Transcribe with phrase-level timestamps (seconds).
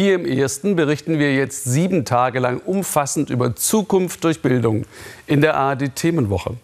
[0.00, 4.86] Hier im ersten berichten wir jetzt sieben Tage lang umfassend über Zukunft durch Bildung
[5.26, 6.56] in der ARD Themenwoche.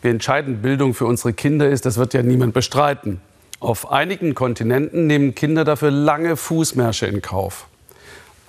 [0.00, 3.20] Wie entscheidend Bildung für unsere Kinder ist, das wird ja niemand bestreiten.
[3.60, 7.66] Auf einigen Kontinenten nehmen Kinder dafür lange Fußmärsche in Kauf.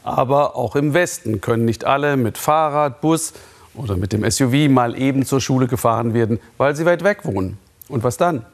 [0.03, 3.33] Aber auch im Westen können nicht alle mit Fahrrad, Bus
[3.73, 7.57] oder mit dem SUV mal eben zur Schule gefahren werden, weil sie weit weg wohnen.
[7.89, 8.45] Und was dann?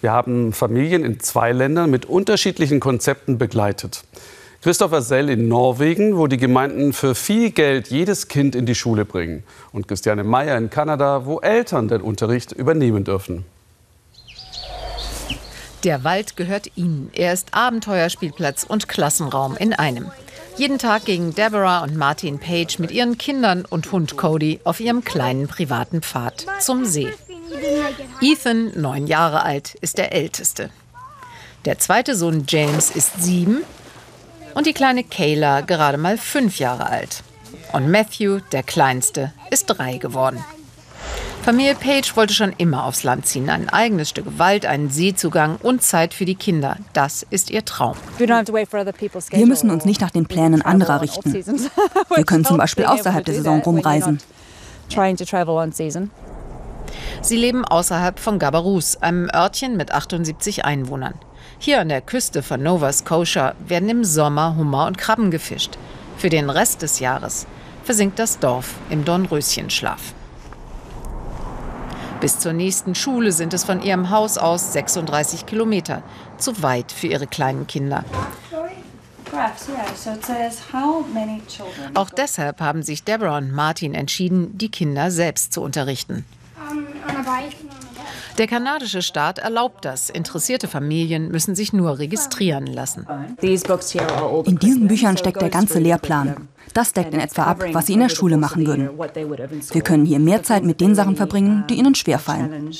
[0.00, 4.02] Wir haben Familien in zwei Ländern mit unterschiedlichen Konzepten begleitet.
[4.64, 9.04] Christopher Sell in Norwegen, wo die Gemeinden für viel Geld jedes Kind in die Schule
[9.04, 9.42] bringen.
[9.72, 13.44] Und Christiane Meyer in Kanada, wo Eltern den Unterricht übernehmen dürfen.
[15.82, 17.10] Der Wald gehört ihnen.
[17.12, 20.10] Er ist Abenteuerspielplatz und Klassenraum in einem.
[20.56, 25.04] Jeden Tag gingen Deborah und Martin Page mit ihren Kindern und Hund Cody auf ihrem
[25.04, 27.12] kleinen privaten Pfad zum See.
[28.22, 30.70] Ethan, neun Jahre alt, ist der Älteste.
[31.66, 33.60] Der zweite Sohn James ist sieben
[34.54, 37.22] und die kleine Kayla gerade mal fünf Jahre alt.
[37.72, 40.44] Und Matthew, der Kleinste, ist drei geworden.
[41.42, 43.50] Familie Page wollte schon immer aufs Land ziehen.
[43.50, 46.78] Ein eigenes Stück Wald, einen Seezugang und Zeit für die Kinder.
[46.94, 47.96] Das ist ihr Traum.
[48.16, 51.34] Wir müssen uns nicht nach den Plänen anderer richten.
[52.14, 54.20] Wir können zum Beispiel außerhalb der Saison rumreisen.
[57.20, 61.14] Sie leben außerhalb von Gabarus, einem Örtchen mit 78 Einwohnern.
[61.64, 65.78] Hier an der Küste von Nova Scotia werden im Sommer Hummer und Krabben gefischt.
[66.18, 67.46] Für den Rest des Jahres
[67.84, 70.12] versinkt das Dorf im Dornröschenschlaf.
[72.20, 76.02] Bis zur nächsten Schule sind es von ihrem Haus aus 36 Kilometer.
[76.36, 78.04] Zu weit für ihre kleinen Kinder.
[81.94, 86.26] Auch deshalb haben sich Deborah und Martin entschieden, die Kinder selbst zu unterrichten.
[88.38, 90.10] Der kanadische Staat erlaubt das.
[90.10, 93.06] Interessierte Familien müssen sich nur registrieren lassen.
[93.40, 96.48] In diesen Büchern steckt der ganze Lehrplan.
[96.72, 98.90] Das deckt in etwa ab, was Sie in der Schule machen würden.
[98.98, 102.72] Wir können hier mehr Zeit mit den Sachen verbringen, die Ihnen schwerfallen.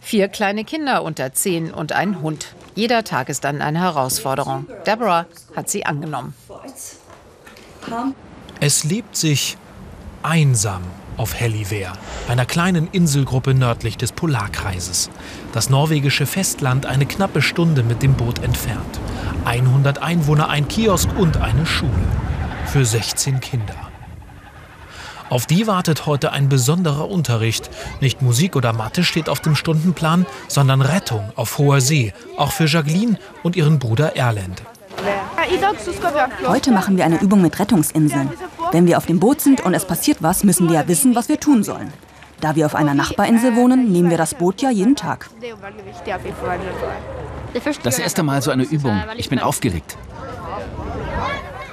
[0.00, 2.54] Vier kleine Kinder unter zehn und ein Hund.
[2.74, 4.66] Jeder Tag ist dann eine Herausforderung.
[4.84, 6.34] Deborah hat sie angenommen.
[8.58, 9.56] Es lebt sich
[10.22, 10.82] einsam
[11.16, 11.92] auf Helliver,
[12.28, 15.10] einer kleinen Inselgruppe nördlich des Polarkreises.
[15.52, 19.00] Das norwegische Festland eine knappe Stunde mit dem Boot entfernt.
[19.44, 21.92] 100 Einwohner, ein Kiosk und eine Schule.
[22.66, 23.74] Für 16 Kinder.
[25.30, 27.70] Auf die wartet heute ein besonderer Unterricht.
[28.00, 32.66] Nicht Musik oder Mathe steht auf dem Stundenplan, sondern Rettung auf hoher See, auch für
[32.66, 34.62] Jacqueline und ihren Bruder Erland.
[36.46, 38.30] Heute machen wir eine Übung mit Rettungsinseln.
[38.72, 41.28] Wenn wir auf dem Boot sind und es passiert was, müssen wir ja wissen, was
[41.28, 41.92] wir tun sollen.
[42.40, 45.30] Da wir auf einer Nachbarinsel wohnen, nehmen wir das Boot ja jeden Tag.
[47.82, 49.00] Das erste Mal so eine Übung.
[49.16, 49.96] Ich bin aufgeregt.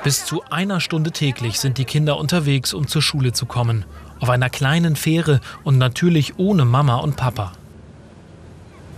[0.03, 3.85] Bis zu einer Stunde täglich sind die Kinder unterwegs, um zur Schule zu kommen.
[4.19, 7.51] Auf einer kleinen Fähre und natürlich ohne Mama und Papa.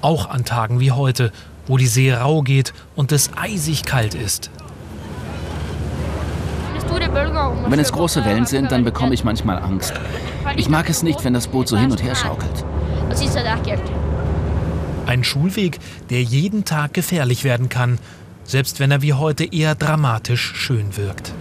[0.02, 1.32] Auch an Tagen wie heute,
[1.66, 4.50] wo die See rau geht und es eisig kalt ist.
[7.14, 9.94] Wenn es große Wellen sind, dann bekomme ich manchmal Angst.
[10.56, 12.66] Ich mag es nicht, wenn das Boot so hin und her schaukelt.
[15.06, 15.80] Ein Schulweg,
[16.10, 18.00] der jeden Tag gefährlich werden kann,
[18.44, 21.34] selbst wenn er wie heute eher dramatisch schön wirkt.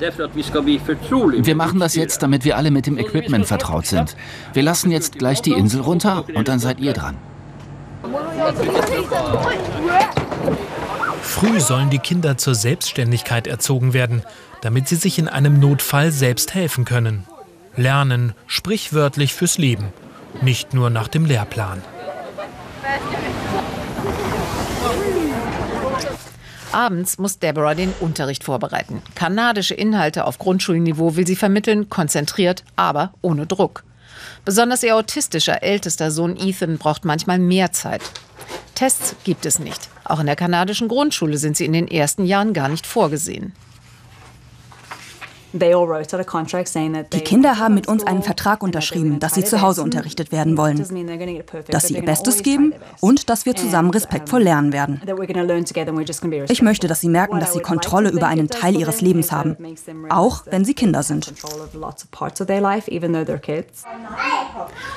[0.00, 4.16] Wir machen das jetzt, damit wir alle mit dem Equipment vertraut sind.
[4.54, 7.16] Wir lassen jetzt gleich die Insel runter und dann seid ihr dran.
[11.22, 14.22] Früh sollen die Kinder zur Selbstständigkeit erzogen werden,
[14.62, 17.24] damit sie sich in einem Notfall selbst helfen können.
[17.76, 19.92] Lernen sprichwörtlich fürs Leben,
[20.42, 21.82] nicht nur nach dem Lehrplan.
[26.72, 29.02] Abends muss Deborah den Unterricht vorbereiten.
[29.14, 33.82] Kanadische Inhalte auf Grundschulniveau will sie vermitteln, konzentriert, aber ohne Druck.
[34.44, 38.02] Besonders ihr autistischer ältester Sohn Ethan braucht manchmal mehr Zeit.
[38.74, 39.88] Tests gibt es nicht.
[40.10, 43.52] Auch in der kanadischen Grundschule sind sie in den ersten Jahren gar nicht vorgesehen.
[45.52, 50.78] Die Kinder haben mit uns einen Vertrag unterschrieben, dass sie zu Hause unterrichtet werden wollen,
[51.68, 55.00] dass sie ihr Bestes geben und dass wir zusammen respektvoll lernen werden.
[56.48, 59.56] Ich möchte, dass sie merken, dass sie Kontrolle über einen Teil ihres Lebens haben,
[60.08, 61.32] auch wenn sie Kinder sind.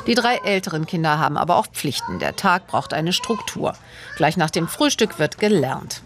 [0.07, 2.19] Die drei älteren Kinder haben aber auch Pflichten.
[2.19, 3.73] Der Tag braucht eine Struktur.
[4.17, 6.01] Gleich nach dem Frühstück wird gelernt.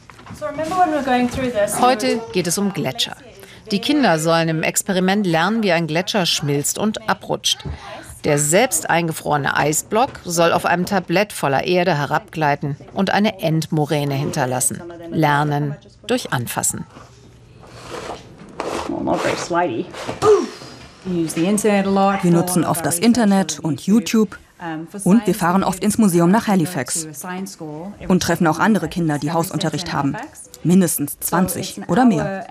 [1.82, 3.16] Heute geht es um Gletscher.
[3.72, 7.64] Die Kinder sollen im Experiment lernen, wie ein Gletscher schmilzt und abrutscht.
[8.24, 14.82] Der selbst eingefrorene Eisblock soll auf einem Tablett voller Erde herabgleiten und eine Endmoräne hinterlassen.
[15.12, 15.76] Lernen
[16.08, 16.86] durch Anfassen.
[21.08, 24.38] Wir nutzen oft das Internet und YouTube.
[25.04, 27.08] Und wir fahren oft ins Museum nach Halifax
[28.08, 30.16] und treffen auch andere Kinder, die Hausunterricht haben.
[30.64, 32.48] Mindestens 20 oder mehr.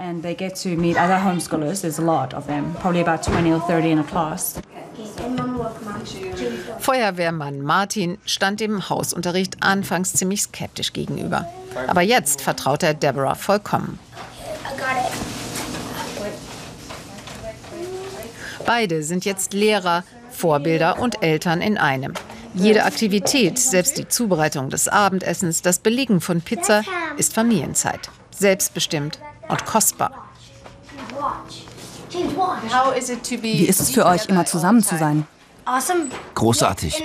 [6.79, 11.47] Feuerwehrmann Martin stand dem Hausunterricht anfangs ziemlich skeptisch gegenüber.
[11.89, 13.99] Aber jetzt vertraut er Deborah vollkommen.
[18.67, 22.13] Beide sind jetzt Lehrer, Vorbilder und Eltern in einem.
[22.55, 26.83] Jede Aktivität, selbst die Zubereitung des Abendessens, das Belegen von Pizza,
[27.17, 28.11] ist Familienzeit.
[28.31, 30.29] Selbstbestimmt und kostbar.
[33.41, 35.27] Wie ist es für euch, immer zusammen zu sein?
[36.35, 37.03] Großartig.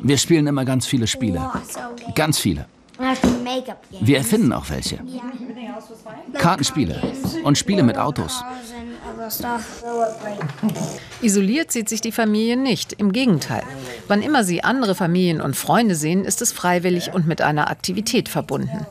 [0.00, 1.50] Wir spielen immer ganz viele Spiele.
[2.14, 2.66] Ganz viele.
[4.00, 4.98] Wir erfinden auch welche.
[6.34, 7.00] Kartenspiele
[7.44, 8.42] und Spiele mit Autos.
[11.22, 13.62] Isoliert sieht sich die Familie nicht, im Gegenteil.
[14.08, 18.28] Wann immer sie andere Familien und Freunde sehen, ist es freiwillig und mit einer Aktivität
[18.28, 18.86] verbunden.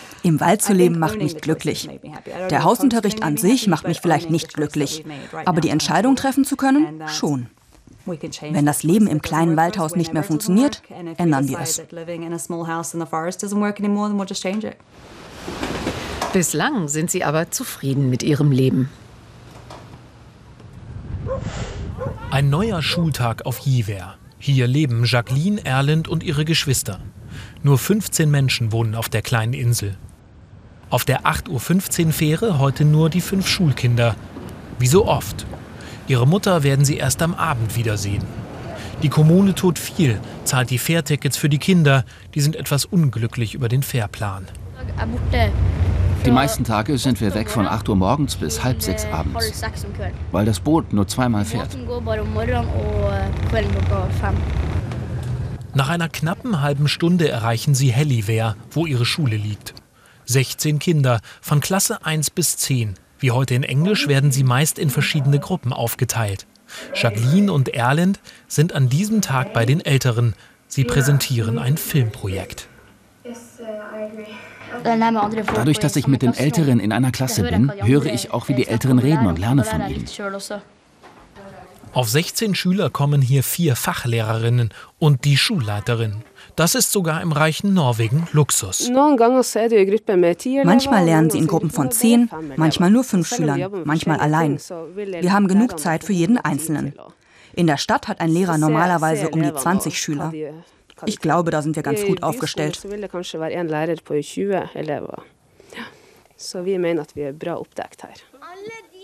[0.22, 1.88] Im Wald zu leben macht mich glücklich.
[2.50, 5.04] Der Hausunterricht an sich macht mich vielleicht nicht glücklich,
[5.44, 7.48] aber die Entscheidung treffen zu können, schon.
[8.06, 10.82] Wenn das Leben im kleinen Waldhaus nicht mehr funktioniert,
[11.18, 11.82] ändern wir es.
[16.36, 18.90] Bislang sind sie aber zufrieden mit ihrem Leben.
[22.30, 24.18] Ein neuer Schultag auf Jiver.
[24.38, 27.00] Hier leben Jacqueline, Erland und ihre Geschwister.
[27.62, 29.96] Nur 15 Menschen wohnen auf der kleinen Insel.
[30.90, 34.14] Auf der 8.15 Uhr Fähre heute nur die fünf Schulkinder.
[34.78, 35.46] Wie so oft.
[36.06, 38.24] Ihre Mutter werden sie erst am Abend wiedersehen.
[39.02, 42.04] Die Kommune tut viel, zahlt die Fährtickets für die Kinder.
[42.34, 44.46] Die sind etwas unglücklich über den Fährplan.
[46.26, 49.62] Die meisten Tage sind wir weg von 8 Uhr morgens bis halb sechs abends,
[50.32, 51.76] weil das Boot nur zweimal fährt.
[55.74, 59.74] Nach einer knappen halben Stunde erreichen sie Helliver, wo ihre Schule liegt.
[60.26, 64.90] 16 Kinder von Klasse 1 bis 10 wie heute in Englisch werden sie meist in
[64.90, 66.46] verschiedene Gruppen aufgeteilt.
[66.94, 70.34] Jacqueline und Erland sind an diesem Tag bei den Älteren.
[70.68, 72.68] Sie präsentieren ein Filmprojekt.
[75.54, 78.66] Dadurch, dass ich mit den Älteren in einer Klasse bin, höre ich auch, wie die
[78.66, 80.04] Älteren reden und lerne von ihnen.
[81.92, 84.68] Auf 16 Schüler kommen hier vier Fachlehrerinnen
[84.98, 86.16] und die Schulleiterin.
[86.54, 88.90] Das ist sogar im reichen Norwegen Luxus.
[90.64, 94.58] Manchmal lernen sie in Gruppen von zehn, manchmal nur fünf Schülern, manchmal allein.
[94.94, 96.92] Wir haben genug Zeit für jeden Einzelnen.
[97.54, 100.32] In der Stadt hat ein Lehrer normalerweise um die 20 Schüler.
[101.04, 102.80] Ich glaube, da sind wir ganz gut aufgestellt.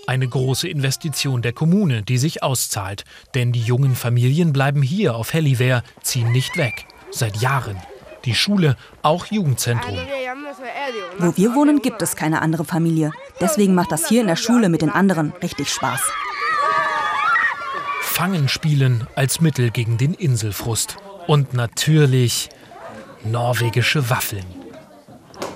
[0.07, 3.05] Eine große Investition der Kommune, die sich auszahlt.
[3.35, 7.77] Denn die jungen Familien bleiben hier auf Helliver, ziehen nicht weg seit Jahren.
[8.25, 9.99] Die Schule, auch Jugendzentrum.
[11.19, 13.13] Wo wir wohnen, gibt es keine andere Familie.
[13.41, 16.01] Deswegen macht das hier in der Schule mit den anderen richtig Spaß.
[18.01, 20.97] Fangen spielen als Mittel gegen den Inselfrust.
[21.27, 22.49] Und natürlich
[23.25, 24.45] norwegische Waffeln.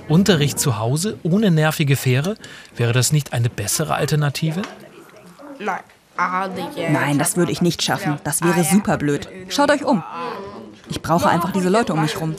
[0.09, 2.37] Unterricht zu Hause ohne nervige Fähre?
[2.77, 4.63] Wäre das nicht eine bessere Alternative?
[6.91, 8.19] Nein, das würde ich nicht schaffen.
[8.25, 9.29] Das wäre super blöd.
[9.49, 10.03] Schaut euch um.
[10.89, 12.37] Ich brauche einfach diese Leute um mich rum.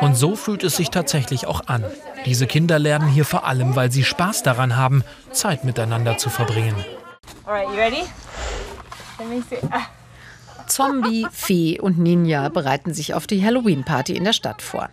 [0.00, 1.84] Und so fühlt es sich tatsächlich auch an.
[2.24, 5.02] Diese Kinder lernen hier vor allem, weil sie Spaß daran haben,
[5.32, 6.76] Zeit miteinander zu verbringen.
[10.80, 14.88] Zombie, Fee und Ninja bereiten sich auf die Halloween-Party in der Stadt vor.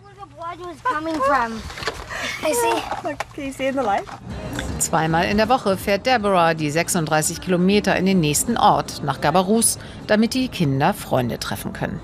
[4.78, 9.78] Zweimal in der Woche fährt Deborah die 36 Kilometer in den nächsten Ort, nach Gabarus,
[10.06, 12.00] damit die Kinder Freunde treffen können.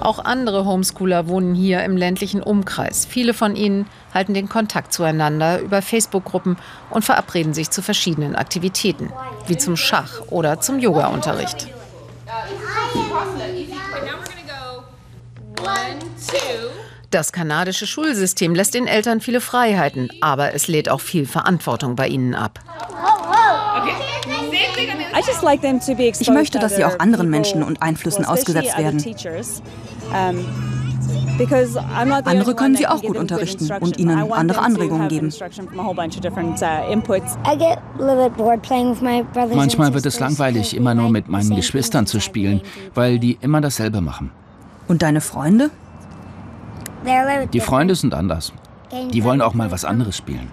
[0.00, 3.06] Auch andere Homeschooler wohnen hier im ländlichen Umkreis.
[3.06, 6.56] Viele von ihnen halten den Kontakt zueinander über Facebook-Gruppen
[6.90, 9.12] und verabreden sich zu verschiedenen Aktivitäten,
[9.46, 11.68] wie zum Schach oder zum Yoga-Unterricht.
[17.10, 22.06] Das kanadische Schulsystem lässt den Eltern viele Freiheiten, aber es lädt auch viel Verantwortung bei
[22.06, 22.60] ihnen ab.
[26.20, 29.02] Ich möchte, dass sie auch anderen Menschen und Einflüssen ausgesetzt werden.
[32.24, 35.32] Andere können sie auch gut unterrichten und ihnen andere Anregungen geben.
[39.54, 42.60] Manchmal wird es langweilig, immer nur mit meinen Geschwistern zu spielen,
[42.94, 44.30] weil die immer dasselbe machen.
[44.88, 45.70] Und deine Freunde?
[47.52, 48.52] Die Freunde sind anders.
[49.12, 50.48] Die wollen auch mal was anderes spielen.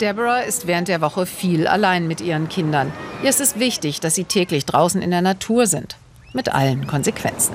[0.00, 2.90] Deborah ist während der Woche viel allein mit ihren Kindern.
[3.22, 5.96] Ihr ist es wichtig, dass sie täglich draußen in der Natur sind.
[6.32, 7.54] Mit allen Konsequenzen.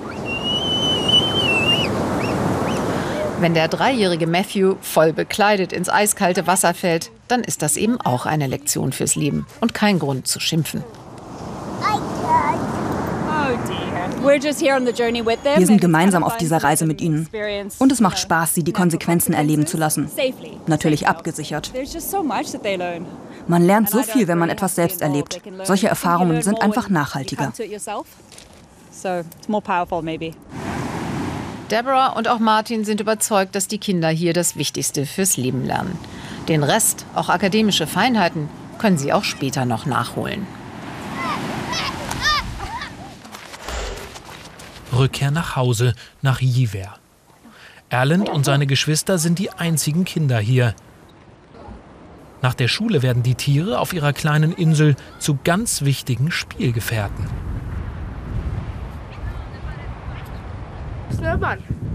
[3.39, 8.25] Wenn der dreijährige Matthew voll bekleidet ins eiskalte Wasser fällt, dann ist das eben auch
[8.25, 10.83] eine Lektion fürs Leben und kein Grund zu schimpfen.
[14.25, 17.27] Wir sind gemeinsam auf dieser Reise mit ihnen.
[17.79, 20.09] Und es macht Spaß, sie die Konsequenzen erleben zu lassen.
[20.67, 21.71] Natürlich abgesichert.
[23.47, 25.41] Man lernt so viel, wenn man etwas selbst erlebt.
[25.63, 27.53] Solche Erfahrungen sind einfach nachhaltiger.
[31.71, 35.97] Deborah und auch Martin sind überzeugt, dass die Kinder hier das Wichtigste fürs Leben lernen.
[36.47, 40.45] Den Rest, auch akademische Feinheiten, können sie auch später noch nachholen.
[44.95, 46.95] Rückkehr nach Hause, nach Jiver.
[47.89, 50.73] Erland und seine Geschwister sind die einzigen Kinder hier.
[52.41, 57.25] Nach der Schule werden die Tiere auf ihrer kleinen Insel zu ganz wichtigen Spielgefährten.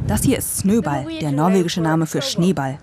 [0.06, 2.78] Das hier ist Snöball, der norwegische Name für Schneeball.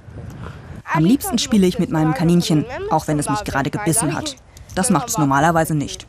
[0.93, 4.35] Am liebsten spiele ich mit meinem Kaninchen, auch wenn es mich gerade gebissen hat.
[4.75, 6.07] Das macht es normalerweise nicht.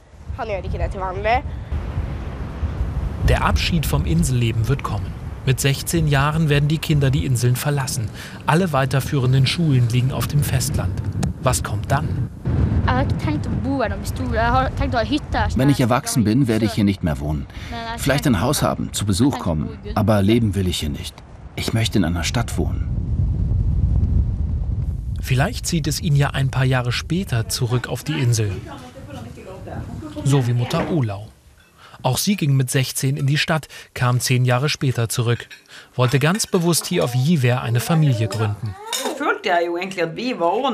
[3.28, 5.12] Der Abschied vom Inselleben wird kommen.
[5.44, 8.08] Mit 16 Jahren werden die Kinder die Inseln verlassen.
[8.46, 10.92] Alle weiterführenden Schulen liegen auf dem Festland.
[11.42, 12.30] Was kommt dann?
[15.56, 17.46] Wenn ich erwachsen bin, werde ich hier nicht mehr wohnen.
[17.98, 19.78] Vielleicht ein Haus haben, zu Besuch kommen.
[19.94, 21.14] Aber leben will ich hier nicht.
[21.54, 22.88] Ich möchte in einer Stadt wohnen.
[25.20, 28.52] Vielleicht zieht es ihn ja ein paar Jahre später zurück auf die Insel.
[30.24, 31.28] So wie Mutter Olau.
[32.02, 35.48] Auch sie ging mit 16 in die Stadt, kam zehn Jahre später zurück,
[35.94, 38.74] wollte ganz bewusst hier auf Jiver eine Familie gründen.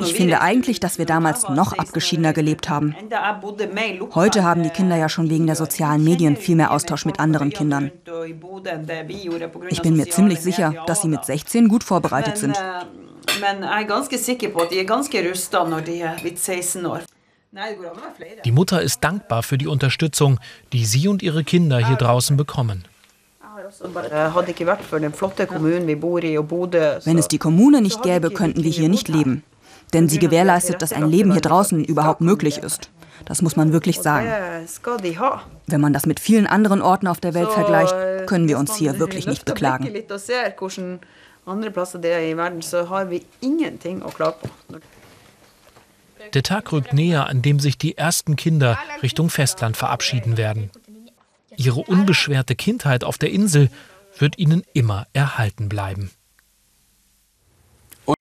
[0.05, 2.95] Ich finde eigentlich, dass wir damals noch abgeschiedener gelebt haben.
[4.15, 7.51] Heute haben die Kinder ja schon wegen der sozialen Medien viel mehr Austausch mit anderen
[7.51, 7.91] Kindern.
[9.71, 12.59] Ich bin mir ziemlich sicher, dass sie mit 16 gut vorbereitet sind.
[13.41, 16.39] Men jeg er ganske sikker på at de er ganske rusta når de er blitt
[16.39, 17.01] 16 år.
[18.45, 20.41] Die Mutter ist dankbar für die Unterstützung,
[20.73, 22.85] die sie und ihre Kinder hier draußen bekommen.
[27.05, 29.45] Wenn es die Kommune nicht gäbe, könnten wir hier nicht leben.
[29.93, 32.91] Denn sie gewährleistet, dass ein Leben hier draußen überhaupt möglich ist.
[33.25, 34.29] Das muss man wirklich sagen.
[35.67, 37.95] Wenn man das mit vielen anderen Orten auf der Welt vergleicht,
[38.27, 39.89] können wir uns hier wirklich nicht beklagen.
[46.33, 50.71] Der Tag rückt näher, an dem sich die ersten Kinder Richtung Festland verabschieden werden.
[51.57, 53.71] Ihre unbeschwerte Kindheit auf der Insel
[54.19, 56.11] wird ihnen immer erhalten bleiben.
[58.05, 58.17] Und